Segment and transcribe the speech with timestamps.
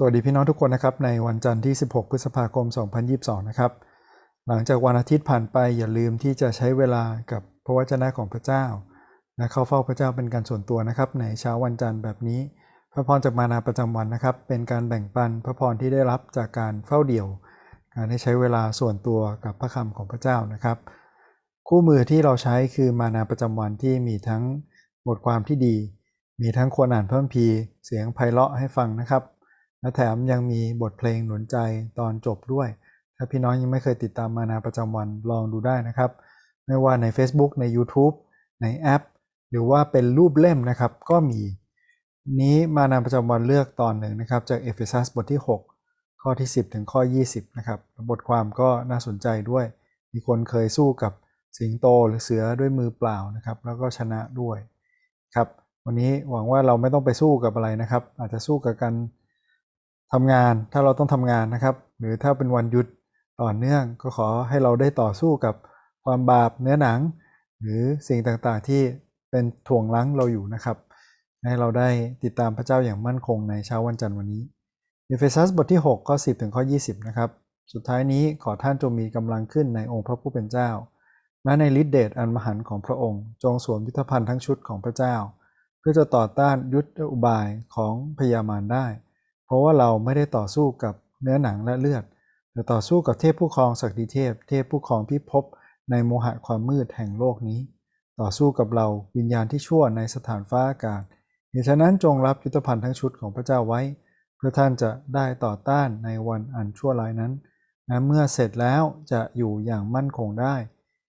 [0.00, 2.66] สวัสดีพี่น้องทุกคนนะครับในวันจันทร์ที่ 16 พฤษภาคม
[3.06, 3.72] 2022 นะครับ
[4.48, 8.64] หลังจากวันอาทิตย์ผ่านไปอย่าลืมที่จะใช้เวลากับพระวจนะของพระเจ้า
[9.36, 12.40] และเข้าเฝ้าพระเจ้าเป็นการส่วนตัวนะครับในเช้าวันจันทร์แบบนี้
[12.92, 17.26] พระพรจากมานาประจำวันนะครับ เป็นการแบ่งปันพระพรที่ได้รับจากการเฝ้าเดี่ยว
[17.94, 20.76] การได้ใช้เวลาส่วนตัวกับพระคำของพระเจ้านะครับ
[21.68, 24.42] คู่มือที่เราใช้คือมานาประจำวันที่มีทั้ง
[25.08, 25.76] บทความที่ดี
[26.42, 27.46] มีทั้งควรอ่านเพิ่มพี
[27.84, 29.24] เสียงไพเราะให้ฟังนะครับ
[29.80, 31.56] และแถมยังมีบทเพลงหนุนใจ
[31.98, 32.68] ตอนจบด้วย
[33.16, 36.10] ถ้าพี่น้องยังไม่เคยติดตามมานาประจำวันลองดูได้นะครับ
[36.66, 38.14] ไม่ว่าใน Facebook ใน YouTube
[38.62, 39.02] ในแอป
[39.50, 41.40] หรือว่าเป็นรูปเล่มนะครับ ก็มี
[42.40, 45.40] นี้มานาประจำวันเลือกตอนหนึ่งนะครับ จากเอเฟซัสบทที่
[45.84, 47.00] 6 ข้อที่ 10 ถึงข้อ
[47.30, 47.78] 20 นะครับ
[48.10, 49.64] บทความก็น่าสนใจด้วย
[50.12, 51.12] มีคนเคยสู้กับ
[51.58, 54.58] สิงโตหรือเสือด้วยมือเปล่านะครับ แล้วก็ชนะด้วย
[55.34, 55.48] ครับ
[55.84, 58.94] วันนี้หวังว่าเราไม่ต้องไปสู้กับอะไรนะครับ อาจจะสู้กับการ
[60.12, 62.86] ทำงานถ้าเราต้องทำงานนะครับ หรือถ้าเป็นวันหยุด
[63.42, 65.54] ต่อเนื่องก็ขอให้เราได้ต่อสู้กับ
[66.04, 66.98] ความบาปเนื้อหนัง
[67.60, 68.82] หรือสิ่งต่างๆที่
[69.30, 70.76] เป็นถ่วงลังเราอยู่นะครับ
[71.44, 71.88] ให้เราได้
[72.24, 74.42] ติดตามพระเจ้าอย่างมั่นคงในเช้าวันจันทร์วันนี้
[75.06, 77.30] เอเฟซัสบทที่6ข้อ10 ถึงข้อ 20 นะครับ
[77.72, 80.70] สุดท้ายนี้ขอท่านจงมีกำลังขึ้นในองค์พระผู้เป็นเจ้า
[81.44, 85.14] และในฤทธิเดชอันมหันของพระองค์ จงสวมยุทธภัณฑ์ทั้งชุดของพระเจ้า
[85.78, 88.86] เพื่อจะต่อต้านยุทธอุบายของพยามารได้
[89.48, 92.04] เพราะว่าเราไม่ได้ต่อสู้กับเนื้อหนังและเลือด
[92.52, 95.44] แต่ต่อสู้กับเทพผู้ครองศักดิเทพ เทพผู้ครองพิภพ
[95.90, 97.60] ในโมหะความมืดแห่งโลกนี้
[98.20, 101.02] ต่อสู้กับเราวิญญาณที่ชั่วในสถานฟ้าอากาศ
[101.50, 103.80] เหตุฉะนั้นจงรับยุทธภัณฑ์ทั้งชุดของพระเจ้าไว้
[104.36, 107.32] เพื่อท่านจะได้ต่อต้านในวันอันชั่วร้ายนั้น
[107.86, 110.54] และเมื่อเสร็จแล้วจะอยู่อย่างมั่นคงได้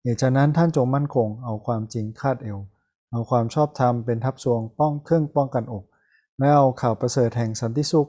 [0.02, 2.58] เหตุฉะนั้นท่านจงมั่นคงเอาความจริงคาดเอว
[3.12, 5.84] เอาความชอบธรรมเป็นทับทรวงป้องเครื่องป้องกันอก
[6.38, 8.08] และเอาข่าวประเสริฐแห่งสันติสุข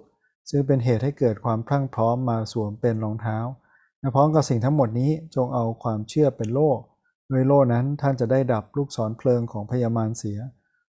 [0.49, 3.37] ซึ่งเป็นเหตุให้เกิดความพรั่งพร้อมมาสวมเป็นรองเท้า
[3.99, 6.69] และพร้อมกับสิ่งทั้งหมดนี้จงเอาความเชื่อเป็นโล่
[7.31, 10.39] ด้วยโล่นั้นท่านจะได้ดับลูกศรเพลิงของพยามารเสีย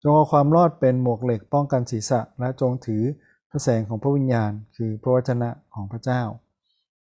[0.01, 3.03] จงเอาความรอดเป็นหมวกเหล็กป้องกันศีรษะ และจงถือ
[3.49, 6.21] พระแสงของพระวิญญาณ คือพระวจนะของพระเจ้า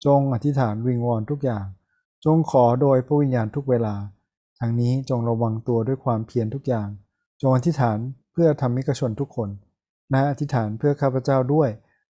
[0.04, 1.66] จงอธิษฐานวิงวอนทุกอย่าง
[2.24, 3.94] จงขอโดยพระวิญญาณทุกเวลา
[4.60, 6.88] ทั้งนี้จงระวังตัวด้วยความเพียรทุกอย่าง
[7.40, 7.98] จงอธิษฐาน
[8.32, 9.48] เพื่อทำมิกชนทุกคน
[10.10, 11.68] และอธิษฐานเพื่อข้าพเจ้าด้วย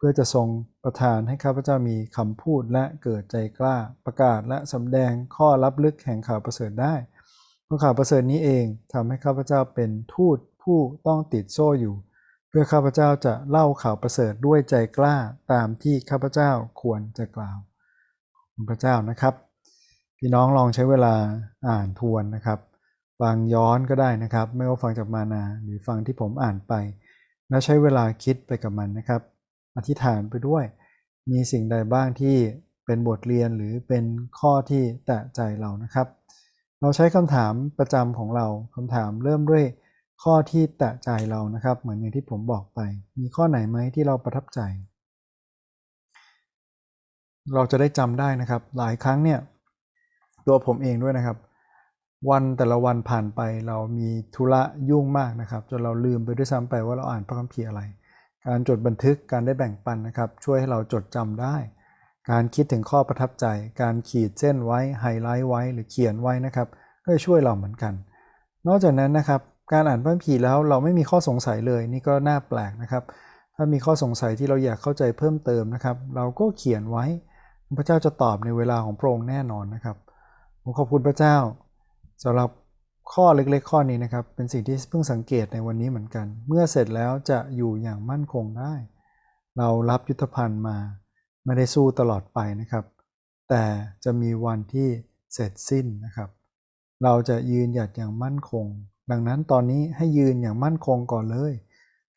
[0.06, 0.48] พื่อจะทรง
[0.84, 6.96] ประทานให้ข้าพเจ้ามีคำพูดและเกิดใจกล้า ประกาศและสำแดงข้อลับลึกแห่งข่าวประเสริฐได้
[7.66, 11.96] เพราะข่าวประเสริฐนี้เองทำให้ข้าพเจ้าเป็นทูตผู้ต้องติดโซ่อยู่
[12.50, 15.16] เพื่อข้าพเจ้าจะเล่าข่าวประเสริฐด้วยใจกล้า
[15.52, 17.58] ตามที่ข้าพเจ้าควรจะกล่าว
[18.70, 19.34] พระเจ้านะครับ
[20.18, 21.16] พี่น้องลองใช้เวลา
[21.68, 22.60] อ่านทวนนะครับ
[23.22, 26.74] ฟังย้อนก็ได้นะครับ ไม่ว่าฟังจากมานาหรือฟังที่ผมอ่านไป
[27.50, 29.22] และใช้เวลาคิดไปกับมันนะครับ
[29.76, 30.64] อธิษฐานไปด้วย
[31.32, 32.36] มีสิ่งใดบ้างที่
[32.86, 34.04] เป็นบทเรียนหรือเป็น
[34.40, 36.08] ข้อที่แตะใจเรานะครับ
[36.82, 39.64] เราใช้คำถามประจำของเราคำถามเริ่มด้วย
[40.24, 42.80] ข้อที่แตะใจเรานะครับ เหมือนอย่างที่ผมบอกไป
[43.20, 44.60] มีข้อไหนไหมที่เราประทับใจ
[47.54, 49.40] เราจะได้จำได้นะครับ หลายครั้งเนี่ย
[50.48, 51.38] ตัวผมเองด้วยนะครับ
[52.30, 57.82] วันแต่ละวันผ่านไปเรามีธุระยุ่งมากนะครับ จนเราลืมไปด้วยซ้ำไปว่าเราอ่านพระคัมภีร์อะไร
[58.48, 61.56] การจดบันทึกการได้แบ่งปันนะครับ ช่วยให้เราจดจำได้
[62.32, 63.46] การคิดถึงข้อประทับใจ
[63.82, 66.68] การขีดเส้นไว้ไฮไลท์ไว้หรือเขียนไว้นะครับ
[67.04, 67.94] ก็จะช่วยเราเหมือนกัน
[68.68, 73.04] นอกจากนั้นนะครับ การอ่านพระคัมภีร์แล้วเราไม่มีข้อสงสัยเลย นี่ก็น่าแปลกนะครับ
[73.56, 77.06] ถ้ามีข้อสงสัยที่เราอยากเข้าใจเพิ่มเติมนะครับ เราก็เขียนไว้
[77.78, 79.98] พระเจ้าจะตอบในเวลาของพระองค์แน่นอนนะครับ
[80.62, 81.36] ผมขอบคุณพระเจ้า
[82.24, 82.50] สำหรับ
[83.12, 88.74] ข้อเล็กๆ ข้อนี้นะครับ เป็นสิ่งที่เพิ่งสังเกตในวันนี้เหมือนกัน เมื่อเสร็จแล้วจะอยู่อย่างมั่นคงได้
[89.58, 90.78] เรารับยุทธภัณฑ์มา
[91.46, 92.86] ไม่ได้สู้ตลอดไปนะครับ
[93.50, 93.64] แต่
[94.04, 94.90] จะมีวันที่
[95.34, 96.30] เสร็จสิ้นนะครับ
[97.04, 98.66] เราจะยืนหยัดอย่างมั่นคง
[99.12, 101.54] ดังนั้นตอนนี้ให้ยืนอย่างมั่นคงก่อนเลย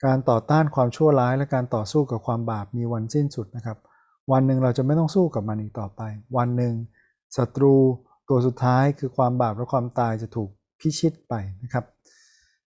[0.04, 3.78] การต่อต้านความชั่วร้ายและการต่อสู้กับความบาปมีวันสิ้นสุดนะครับ
[4.32, 6.02] วันหนึ่งเราจะไม่ต้องสู้กับมันอีกต่อไป
[6.36, 6.74] วันหนึ่ง
[7.36, 7.74] ศัตรู
[8.28, 10.50] ตัวสุดท้ายคือความบาปและความตายจะถูก
[10.80, 11.84] พิชิตไปนะครับ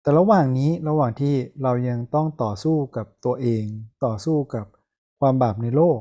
[0.03, 3.65] แต่ระหว่างนี้ระหว่างที่เรายังต้องต่อสู้กับตัวเอง
[4.05, 4.67] ต่อสู้กับ
[5.21, 6.01] ความบาปในโลก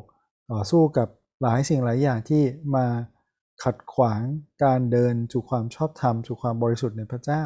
[0.52, 1.08] ต่อสู้กับ
[1.42, 2.44] หลายสิ่งหลายอย่างที่
[2.76, 2.86] มา
[3.64, 4.22] ขัดขวาง
[4.64, 7.44] การเดินสู่ความชอบธรรมสู่ความบริสุทธิ์ในพระเจ้า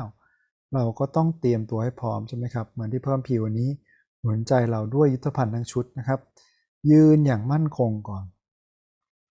[0.73, 3.69] เราก็ต้องเตรียมตัวให้พร้อมใช่ไหมครับเหมือนที่เพิ่มพีวันนี้
[4.21, 6.19] หนุนใจเราด้วยยุทธภัณฑ์ทั้งชุดนะครับ
[6.91, 8.25] ยืนอย่างมั่นคงก่อน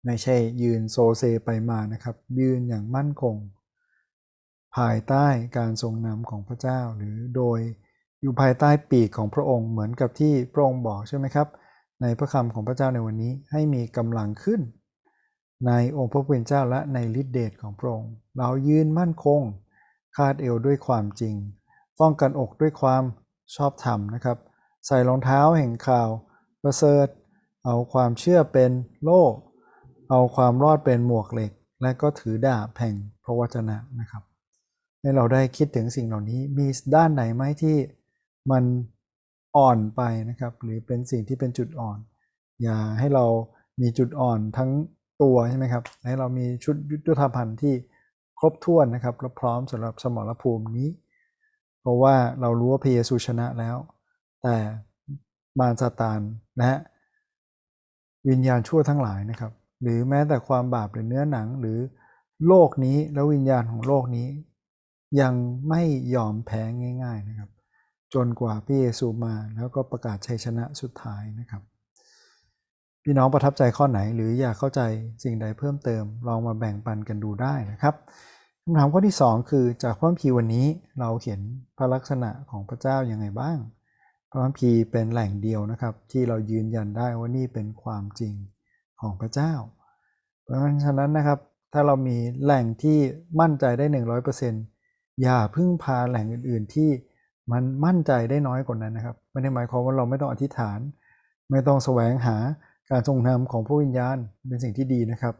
[0.05, 3.35] ไม่ใช่ยืนโซเซไปมานะครับ ยืนอย่างมั่นคง
[4.77, 5.27] ภายใต้
[5.59, 7.59] การทรงนำของพระเจ้า หรือโดย
[8.21, 11.49] อยู่ภายใต้ปีกของพระองค์เหมือนกับที่พระองค์บอกใช่ไหมครับ
[12.03, 14.61] ในพระคำของพระเจ้าในวันนี้ให้มีกำลังขึ้น
[15.67, 19.41] ในองค์พระผู้เป็นเจ้าและในฤทธิเดชของพระองค์ เรายืนมั่นคง
[20.17, 21.35] คาดเอวด้วยความจริง
[22.01, 23.03] ป้องกันอกด้วยความ
[23.57, 24.39] ชอบธรรมนะครับ
[24.87, 26.11] ใส่รองเท้าแห่งข่าว
[26.63, 27.07] ประเสริฐ
[27.65, 28.71] เอาความเชื่อเป็น
[29.03, 29.23] โล่
[30.11, 31.53] เอาความรอดเป็นหมวกเหล็ก
[31.83, 32.95] และก็ถือดาบแห่ง
[33.25, 34.30] พระวจนะนะครับ
[35.01, 37.77] ให้เราได้คิดถึงสิ่งเหล่านี้มีด้านไหนไหมที่
[38.51, 38.65] มัน
[39.57, 41.99] อ่อนไปนะครับ หรือเป็นสิ่งที่เป็นจุดอ่อน
[42.63, 43.25] อย่าให้เรา
[43.81, 44.71] มีจุดอ่อนทั้ง
[45.23, 47.75] ตัวใช่ไหมครับ ให้เรามีชุดยุทธภัณฑ์ที่
[48.39, 50.89] ครบถ้วนนะครับและพร้อมสำหรับสมรภูมินี้
[51.81, 53.77] เพราะว่าเรารู้ว่าพระเยซูชนะแล้ว
[54.43, 54.57] แต่
[55.59, 56.21] มารซาตาน
[56.59, 56.79] นะฮะ
[58.29, 59.53] วิญญาณชั่วทั้งหลายนะครับ
[59.83, 61.79] หรือแม้แต่ความบาปหรือเนื้อหนังหรือ
[62.47, 64.29] โลกนี้แล้ววิญญาณของโลกนี้
[65.21, 65.35] ยัง
[65.69, 65.83] ไม่
[66.15, 66.63] ยอมแพ้
[67.03, 67.51] ง่าย ๆนะครับ
[68.15, 71.63] จนกว่าพระเยซูมาแล้วก็ประกาศชัยชนะสุดท้ายนะครับ
[73.05, 74.81] พี่น้องประทับใจข้อไหน หรืออยากเข้าใจ
[75.25, 77.95] สิ่งใดเพิ่มเติม ลองมาแบ่งปันกันดูได้นะครับ
[78.63, 80.67] คำถามข้อที่ 2 คือจากพระคัมภีร์วันนี้
[81.01, 81.41] เราเห็น
[81.77, 83.59] พระลักษณะของพระเจ้ายัางไงบ้าง
[84.31, 88.35] พระคัมภีร์เป็นแหล่งเดียวนะครับ ที่เรายืนยันได้ว่านี่เป็นความจริง
[89.01, 89.53] ของพระเจ้า
[90.43, 91.39] เพราะฉะนั้นนะครับ
[91.73, 92.99] ถ้าเรามีแหล่งที่
[93.41, 94.80] มั่นใจได้ 100%
[95.23, 96.91] อย่าพึ่งพาแหล่งอื่น ๆ ที่
[97.53, 100.79] มันมั่นใจได้น้อยกว่านั้นนะครับไม่ได้หมายความว่าเราไม่ต้องอธิษฐาน
[101.51, 102.37] ไม่ต้องแสวงหา
[102.91, 104.17] การทรงนำของผู้วิญญาณ
[104.49, 105.35] เป็นสิ่งที่ดีนะครับ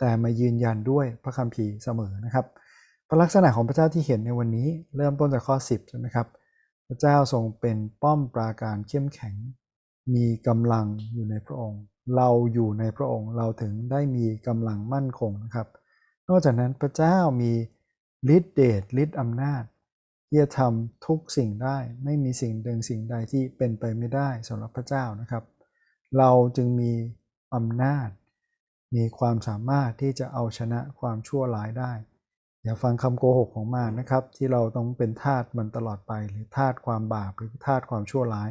[0.00, 2.46] แต่มายืนยันด้วยพระคัมภีร์เสมอนะครับ
[3.08, 6.26] พระลักษณะของพระเจ้าที่เห็นในวันนี้เริ่มต้นจากข้อ 10ใช่ไหมครับ
[6.88, 9.34] พระเจ้าทรงเป็นป้อมปราการเข้มแข็ง
[10.14, 11.80] มีกำลังอยู่ในพระองค์
[12.16, 15.66] เราอยู่ในพระองค์เราถึงได้มีกำลังมั่นคงนะครับ
[16.28, 17.52] นอกจากนั้นพระเจ้ามี
[18.36, 19.64] ฤทธิเดชฤทธิอำนาจ
[20.28, 25.44] ที่จะทำทุกสิ่งได้ ไม่มีสิ่งใดสิ่งใดที่เป็นไปไม่ได้สำหรับพระเจ้านะครับ
[26.18, 26.92] เราจึงมี
[27.54, 28.08] อำนาจ
[28.96, 31.92] มีความสามารถที่จะเอาชนะความชั่วร้ายได้
[32.62, 38.50] อย่าฟังคำโกหกของมารนะครับ ที่เราต้องเป็นทาสมันตลอดไป หรือทาสความบาปหรือทาสความชั่วร้าย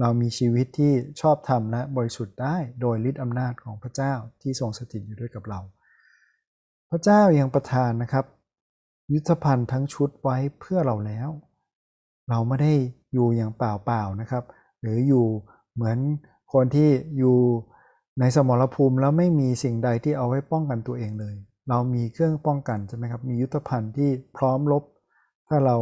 [0.00, 5.60] เรามีชีวิตที่ชอบธรรมและบริสุทธิ์ได้โดยฤทธิอำนาจของพระเจ้าที่ทรงสถิตอยู่ด้วยกับเรา
[6.90, 8.24] พระเจ้ายังประทานนะครับ
[9.12, 11.28] ยุทธภัณฑ์ทั้งชุดไว้เพื่อเราแล้ว
[12.30, 12.74] เราไม่ได้
[13.12, 14.44] อยู่อย่างเปล่าๆนะครับ
[14.80, 15.26] หรืออยู่
[15.74, 15.98] เหมือน
[16.52, 17.36] คนที่อยู่
[18.20, 21.34] ในสมรภูมิแล้วไม่มีสิ่งใดที่เอาไว้ป้องกันตัวเองเลย
[21.68, 24.82] เรามีเครื่องป้องกันใช่ไหมครับ มียุทธภัณฑ์ที่พร้อมรบ
[25.48, 25.76] ถ้าเรา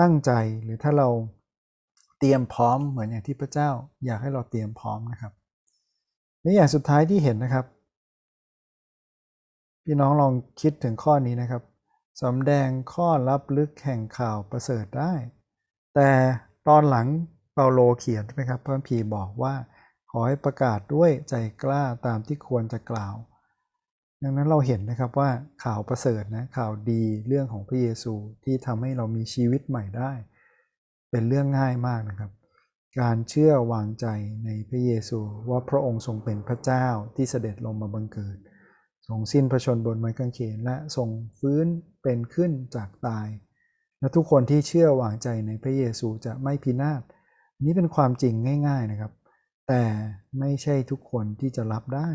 [0.00, 0.32] ตั้งใจ
[0.64, 1.08] หรือถ้าเรา
[2.18, 3.70] เตรียมพร้อมเหมือนอย่างที่พระเจ้า
[4.04, 5.32] อยากให้เราเตรียมพร้อมนะครับ
[6.42, 7.64] ในอย่างสุดท้ายที่เห็นนะครับ
[9.84, 11.62] พี่น้องลองคิดถึงข้อนี้นะครับ
[12.22, 15.12] สำแดงข้อลับลึกแห่งข่าวประเสริฐได้
[15.94, 16.10] แต่
[16.68, 17.06] ตอนหลัง
[17.54, 19.54] เปาโลเขียนใช่ไหมครับพระพีบอกว่า
[20.10, 23.14] ขอให้ประกาศด้วยใจกล้าตามที่ควรจะกล่าว
[24.22, 25.30] ดังนั้นเราเห็นนะครับว่า
[25.64, 28.14] ข่าวประเสริฐนะข่าวดีเรื่องของพระเยซู
[28.44, 30.12] ที่ทำให้เรามีชีวิตใหม่ได้
[31.10, 32.30] เป็นเรื่องง่ายมากนะครับ
[33.00, 34.06] การเชื่อวางใจ
[34.44, 35.18] ในพระเยซู
[35.50, 36.86] ว่าพระองค์ทรงเป็นพระเจ้า
[37.16, 38.36] ที่เสด็จลงมาบังเกิด
[39.08, 41.08] ทรงสิ้นพระชนบนไม้กางเขนและทรง
[41.38, 41.66] ฟื้น
[42.06, 43.28] เป็นขึ้นจากตาย
[43.98, 47.02] และทุกคนที่เชื่อวางใจในพระเยซูจะไม่พินาศ
[47.64, 48.34] นี้เป็นความจริง
[48.68, 49.12] ง่าย ๆนะครับ
[49.68, 49.82] แต่
[50.38, 52.10] ไม่ใช่ทุกคนที่จะรับได้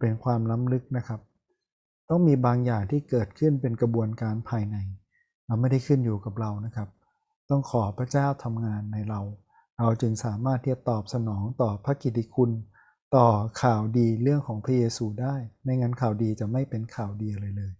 [0.00, 1.20] เป็นความล้ำลึกนะครับ
[2.10, 4.76] ต้องมีบางอย่างที่เกิดขึ้นเป็นกระบวนการภายใน
[5.46, 6.88] เราไม่ได้ขึ้นอยู่กับเรานะครับ
[7.50, 9.20] ต้องขอพระเจ้าทำงานในเรา
[9.78, 12.50] เราจึงสามารถที่จะตอบสนองต่อพระกิติคุณ
[13.16, 13.28] ต่อ
[13.62, 17.72] ข่าวดีเรื่องของพระเยซูได้ ไม่งั้นข่าวดีจะไม่เป็นข่าวดีเลยเลย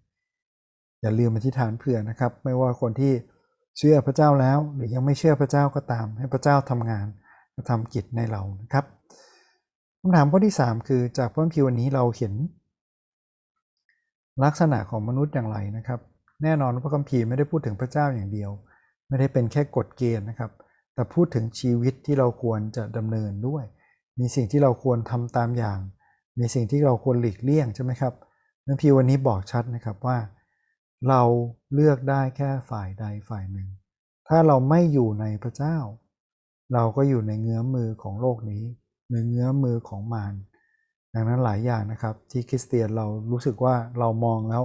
[1.01, 3.13] อย่าลืมอธิษฐานเผื่อนะครับ ไม่ว่าคนที่
[3.77, 7.05] เชื่อพระเจ้าแล้ว หรือยังไม่เชื่อพระเจ้าก็ตาม ให้พระเจ้าทำงาน
[7.69, 8.85] ทำกิจในเรานะครับ
[9.99, 12.33] คำถามข้อที่ 3 คือจากพระคัมภีร์วันนี้เราเห็น
[14.43, 15.99] ลักษณะของมนุษย์อย่างไรนะครับ
[16.43, 18.51] แน่นอนพระคัมภีร์ไม่ได้พูดถึงพระเจ้าอย่างเดียว
[19.07, 20.51] ไม่ได้เป็นแค่กฎเกณฑ์นะครับ
[20.93, 23.63] แต่พูดถึงชีวิตที่เราควรจะดำเนินด้วย
[24.19, 25.79] มีสิ่งที่เราควรทำตามอย่าง
[26.39, 28.13] มีสิ่งที่เราควรหลีกเลี่ยงใช่ไหมครับ
[28.63, 30.17] พระคัมภีร์วันนี้บอกชัดนะครับว่า
[31.09, 31.21] เรา
[31.73, 33.67] เลือกได้แค่ฝ่ายใดฝ่ายหนึ่ง
[34.27, 35.77] ถ้าเราไม่อยู่ในพระเจ้า
[36.73, 38.63] เราก็อยู่ในเงื้อมือของโลกนี้
[39.11, 40.33] ในเงื้อมือของมาร
[41.13, 44.63] ดังนั้นหลายอย่างนะครับ ที่คริสเตียนเรารู้สึกว่าเรามองแล้ว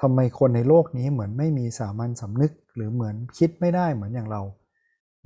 [0.00, 4.42] ทำไมคนในโลกนี้เหมือนไม่มีสามัญสำนึก หรือเหมือนคิดไม่ได้เหมือนอย่างเรา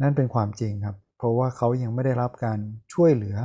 [0.03, 2.59] นั่นเป็นความจริงครับ เพราะว่าเขายังไม่ได้รับการ
[2.93, 3.37] ช่วยเหลือ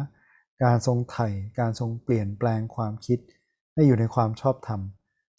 [0.64, 1.28] การทรงไถ่
[1.60, 3.20] การทรงเปลี่ยนแปลงความคิด
[3.74, 4.82] ให้อยู่ในความชอบธรรม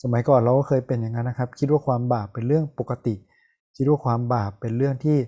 [0.02, 3.14] สมัยก่อนเราก็เคยเป็นอย่างนั้นนะครับ คิดว่าความบาปเป็นเรื่องปกติ
[3.76, 5.18] คิดว่าความบาปเป็นเรื่องที่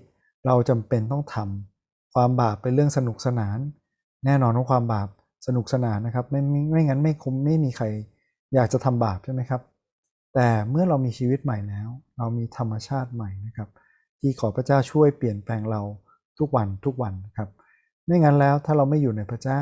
[0.45, 3.57] เราจำเป็นต้องทำความบาปเป็นเรื่องสนุกสนาน
[4.25, 5.07] แน่นอนว่าความบาป
[5.47, 7.85] สนุกสนานนะครับ ไม่ไม่ไม่งั้นไม่คุ้มไม่มีใคร
[8.53, 9.61] อยากจะทำบาปใช่ไหมครับ
[10.35, 13.69] แต่เมื่อเรามีชีวิตใหม่แล้ว เรามีธรรมชาติใหม่นะครับ
[14.19, 15.81] ที่ขอพระเจ้าช่วยเปลี่ยนแปลงเรา
[16.39, 17.49] ทุกวันทุกวันครับ
[18.05, 19.61] ไม่งั้นแล้วถ้าเราไม่อยู่ในพระเจ้า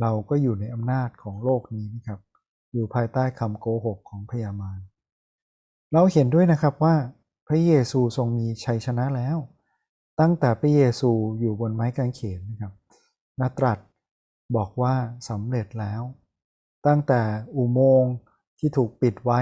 [0.00, 2.20] เราก็อยู่ในอำนาจของโลกนี้นะครับ
[2.74, 4.78] อยู่ภายใต้คำโกหกของพยามาร
[5.92, 6.94] เราเห็นด้วยนะครับว่า
[7.48, 9.36] พระเยซูทรงมีชัยชนะแล้ว
[10.20, 12.72] ตั้งแต่พระเยซูอยู่บนไม้กางเขนนะครับ
[13.40, 13.78] นัตรัส
[14.56, 14.94] บอกว่า
[15.28, 16.02] สำเร็จแล้ว
[16.86, 17.22] ตั้งแต่
[17.56, 18.12] อุโมงค์
[18.58, 19.40] ที่ถูกปิดไว้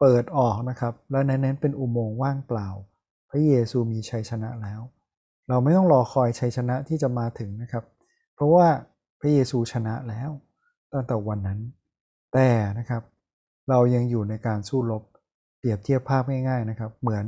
[0.00, 2.68] เปิดออกนะครับ และในนั้นเป็นอุโมงค์ว่างเปล่า
[3.30, 4.80] พระเยซูมีชัยชนะแล้ว
[5.48, 7.84] เราไม่ต้องรอคอยชัยชนะที่จะมาถึงนะครับ
[8.34, 8.66] เพราะว่า
[9.20, 10.30] พระเยซูชนะแล้ว
[10.92, 11.60] ตั้งแต่วันนั้น
[12.32, 12.48] แต่
[12.78, 13.02] นะครับ
[13.68, 15.02] เรายังอยู่ในการสู้รบ
[15.58, 17.24] เปรียบเทียบภาพง่ายๆนะครับ เหมือน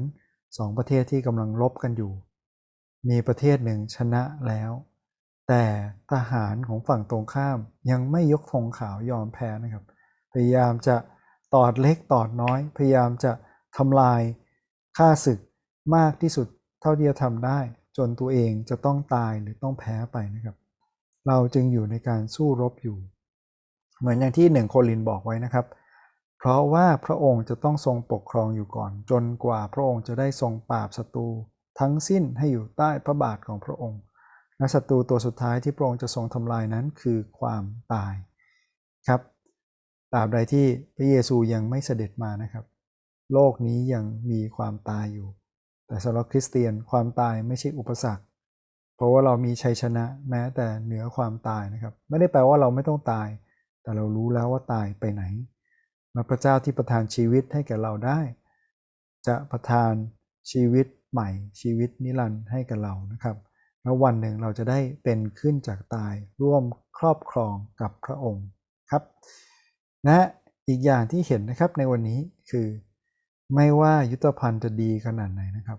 [0.59, 2.13] สองประเทศที่กำลังรบกันอยู่
[3.09, 4.71] มีประเทศหนึ่งชนะแล้ว
[5.49, 5.65] แต่
[6.13, 7.59] ทหารของฝั่งตรงข้าม
[7.91, 9.85] ยังไม่ยกธงขาวยอมแพ้นะครับ
[10.33, 10.97] พยายามจะ
[11.55, 13.33] ตอดเล็กตอดน้อย พยายามจะ
[13.77, 14.21] ทำลาย
[14.99, 15.39] ค่าศึก
[15.97, 16.47] มากที่สุด
[16.81, 17.59] เท่าที่จะทำได้
[17.97, 20.57] จนตัวเองจะต้องตายหรือต้องแพ้ไปนะครับ
[21.27, 22.97] เราจึงอยู่ในการสู้รบอยู่
[24.01, 25.67] เหมือนอย่างที่หนึ่งโคลินบอกไว้นะครับ
[26.39, 31.29] เพราะว่าพระองค์จะต้องทรงปกครองอยู่ก่อน จนกว่าพระองค์จะได้ทรงปราบศัตรู
[31.81, 34.01] ทั้งสิ้นให้อยู่ใต้พระบาทของพระองค์
[34.59, 38.15] และศัตรูตัวสุดท้ายที่พระองค์จะทรงทำลายนั้นคือความตาย
[39.09, 39.21] ครับ
[40.13, 42.65] ตราบใดที่พระเยซูยังไม่เสด็จมานะครับ
[43.33, 45.29] โลกนี้ยังมีความตายอยู่
[45.87, 48.25] แต่สำหรับคริสเตียนความตายไม่ใช่อุปสรรค
[48.97, 53.29] เพราะว่าเรามีชัยชนะแม้แต่เหนือความตายนะครับ ไม่ได้แปลว่าเราไม่ต้องตาย
[53.85, 55.25] แต่เรารู้แล้วว่าตายไปไหน
[56.15, 58.21] มาพระเจ้าที่ประทานชีวิตให้แก่เราได้
[59.27, 59.93] จะประทาน
[60.51, 61.29] ชีวิตใหม่
[61.61, 63.37] ชีวิตนิรันดร์ให้กับเรานะครับ
[63.83, 66.65] แล้ววันหนึ่งเราจะได้เป็นขึ้นจากตายร่วม
[66.99, 68.47] ครอบครองกับพระองค์
[68.91, 69.03] ครับ
[70.09, 70.19] นะ
[70.69, 72.19] อีกอย่างที่เห็นนะครับในวันนี้
[72.51, 72.67] คือ
[73.55, 75.79] ไม่ว่ายุทธภัณฑ์จะดีขนาดไหนนะครับ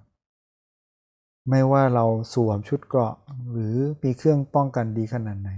[1.49, 3.15] ไม่ว่าเราสวมชุดเกราะ
[3.51, 5.51] หรือมีเครื่องป้องกันดีขนาดไหน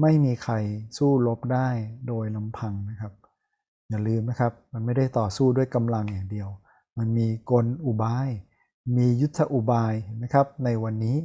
[0.00, 0.54] ไม่มีใคร
[0.98, 1.68] สู้รบได้
[2.08, 3.12] โดยลำพังนะครับ
[3.88, 6.48] อย่าลืมนะครับ มันไม่ได้ต่อสู้ด้วยกำลังอย่างเดียว
[6.98, 8.28] มันมีกลอุบาย
[8.96, 11.16] มียุทธอุบายนะครับ ในวันนี้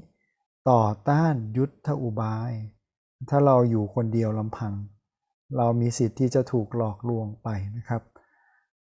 [0.70, 2.52] ต่อต้านยุทธอุบาย
[3.30, 4.74] ถ้าเราอยู่คนเดียวลำพัง
[5.58, 8.02] เรามีสิทธิ์ที่จะถูกหลอกลวงไปนะครับ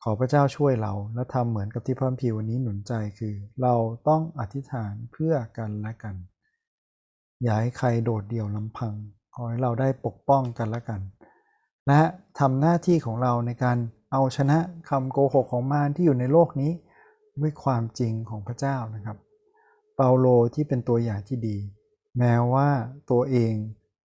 [0.03, 3.75] ขอพระเจ้าช่วยเราและทำเหมือนกับที่พระพีวันนี้หนุนใจคือ เรา
[4.09, 6.15] ต้องอธิษฐานเพื่อกันและกัน
[7.43, 8.95] อย่าให้ใครโดดเดี่ยวลำพัง
[9.35, 11.01] ขอให้เราได้ปกป้องกันและกัน
[11.89, 12.01] และ
[12.39, 13.79] ทำหน้าที่ของเราในการ
[14.13, 14.59] เอาชนะ
[14.89, 16.73] คำโกหกของมารที่อยู่ในโลกนี้
[17.41, 19.17] ด้วยความจริงของพระเจ้านะครับ
[19.97, 21.57] เปาโลที่เป็นตัวอย่างที่ดี
[22.19, 22.69] แม้ว่า
[23.11, 23.55] ตัวเอง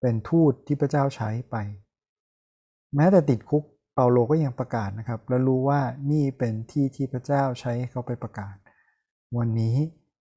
[0.00, 1.56] เป็นทูตที่พระเจ้าใช้ไป
[2.94, 8.56] แม้แต่ติดคุกเปาโลก็ยังประกาศนะครับ และรู้ว่านี่เป็นที่ที่พระเจ้าใช้เขาไปประกาศ
[9.38, 9.76] วันนี้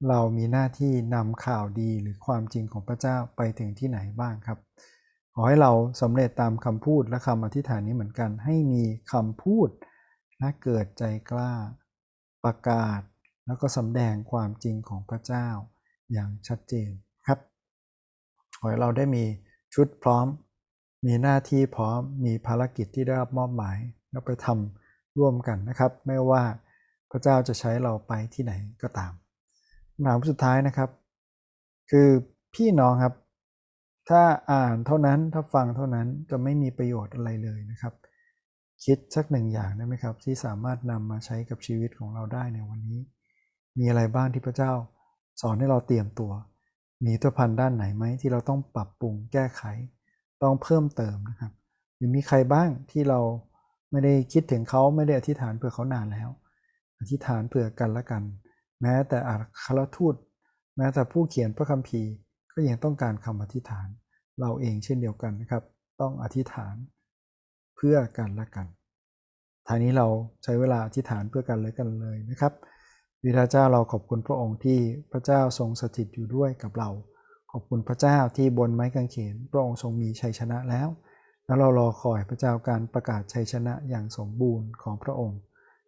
[0.10, 4.60] เรามีหน้าที่นำข่าวดีหรือความจริงของพระเจ้าไปถึงที่ไหนบ้างครับ
[5.36, 9.70] ขอให้เราสำเร็จตามคำพูดและคำอธิษฐานนี้เหมือนกัน ให้มีคำพูด
[10.40, 11.54] และเกิดใจกล้า
[12.44, 13.02] ประกาศ
[13.46, 15.48] แล้วก็สำแดงความจริงของพระเจ้า
[16.12, 16.90] อย่างชัดเจน
[17.28, 17.40] ครับ
[18.60, 19.24] ขอให้เราได้มี
[19.74, 20.26] ชุดพร้อม
[21.06, 23.78] มีหน้าที่พร้อม มีภารกิจที่ได้รับมอบหมาย
[24.12, 26.44] แล้วไปทำร่วมกันนะครับ ไม่ว่า
[27.12, 30.90] พระเจ้าจะใช้เราไปที่ไหนก็ตามำถามสุดท้ายนะครับ
[31.92, 32.10] คือ
[32.56, 33.16] พี่น้องครับ
[34.10, 37.94] ถ้าอ่านเท่านั้นถ้าฟังเท่านั้นจะไม่มีประโยชน์อะไรเลยนะครับ
[38.86, 43.02] คิดสักหนึ่งอย่างได้ไหมครับ ที่สามารถนำมาใช้กับชีวิตของเราได้ในวันนี้
[43.80, 44.72] มีอะไรบ้างที่พระเจ้า
[45.42, 46.32] สอนให้เราเตรียมตัว
[47.06, 49.64] มีตัวพันด้านไหนไหมที่เราต้องปรับปรุงแก้ไข
[50.44, 51.52] ต้องเพิ่มเติมนะครับ
[51.96, 53.20] หรือมีใครบ้างที่เรา
[53.92, 56.30] ไม่ได้คิดถึงเขาไม่ได้อธิษฐานเผื่อเขานานแล้ว
[57.00, 58.24] อธิษฐานเผื่อกันละกัน
[58.82, 60.16] แม้แต่อัครทูต
[60.78, 62.12] แม้แต่ผู้เขียนพระคัมภีร์
[62.54, 63.88] ก็ยังต้องการคำอธิษฐาน
[64.40, 65.64] เราเองเช่นเดียวกันนะครับ
[66.02, 66.76] ต้องอธิษฐาน
[67.76, 68.68] เพื่อกันละกัน
[69.68, 70.08] ทางนี้เรา
[70.44, 72.54] ใช้เวลาอธิษฐานเพื่อกันเลยกันเลยนะครับ
[73.24, 74.80] วิทาเจ้าเราขอบคุณพระองค์ที่
[75.12, 76.90] พระเจ้าทรงสถิตอยู่ด้วยกับเรา
[77.52, 80.88] ขอบคุณพระเจ้าที่บนไม้กางเขนพระองค์ทรงมีชัยชนะแล้ว
[81.46, 85.40] แล้วเรารอคอยพระเจ้าการประกาศชัยชนะอย่างสมบูรณ์ของพระองค์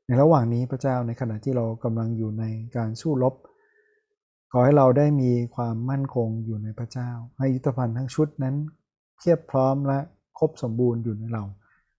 [0.05, 2.45] ในระหว่างนี้พระเจ้าในขณะที่เรากำลังอยู่ใน
[2.77, 3.33] การสู้รบ
[4.51, 8.55] ขอให้เราได้มีความมั่นคงอยู่ในพระเจ้า ให้ยุทธภัณฑ์ทั้งชุดนั้น
[9.17, 9.99] เพียบพร้อมและ
[10.39, 11.43] ครบสมบูรณ์อยู่ในเรา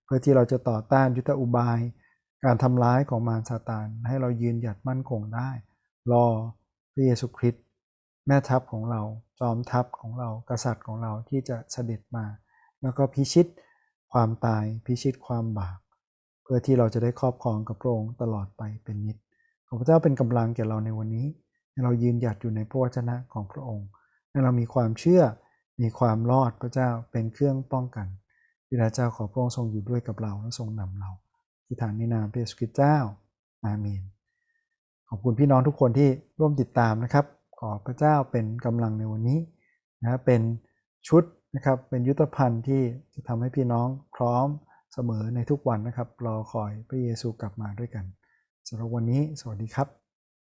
[0.04, 1.78] เพื่อที่เราจะต่อต้านยุทธอุบาย
[2.44, 5.50] การทำร้ายของมารซาตานให้เรายืนหยัดมั่นคงได้
[6.12, 6.26] รอ
[6.92, 7.64] พระเยซูคริสต์
[8.26, 9.02] แม่ทัพของเรา
[9.40, 12.24] จอมทัพของเรากษัตริย์ของเราที่จะเสด็จมา
[12.82, 13.46] แล้วก็พิชิต
[14.12, 15.78] ความตายพิชิตความบาป
[16.44, 19.16] เพื่อที่เราจะได้ครอบครองกับพระองค์ตลอดไปเป็นนิจ
[19.66, 21.26] ขอพระเจ้าเป็นกำลังแก่เราในวันนี้
[21.70, 23.86] ให้เรายืนหยัดอยู่ในพระวจนะของพระองค์
[24.30, 25.22] ให้เรามีความเชื่อ
[25.80, 28.06] มีความรอดพระเจ้าเป็นเครื่องป้องกัน
[28.66, 31.10] พิดาเจ้าขอพระองค์ทรงอยู่ด้วยกับเราและทรงนำเรา
[31.66, 32.96] ที่ฐานในนามพระเยซูคริสต์เจ้า
[33.64, 34.02] อาเมน
[35.08, 36.08] ขอบคุณพี่น้องทุกคนที่
[36.38, 37.26] ร่วมติดตามนะครับ
[37.58, 39.38] ขอพระเจ้าเป็นกำลังในวันนี้
[40.02, 40.42] นะเป็น
[41.08, 41.22] ชุด
[41.54, 42.82] นะครับเป็นยุทธภัณฑ์ที่
[43.14, 44.46] จะทำให้พี่น้องพร้อม
[44.94, 48.04] เสมอในทุกวันนะครับ รอคอยพระเยซูกลับมาด้วยกัน
[48.68, 50.03] สำหรับวันนี้ สวัสดีครับ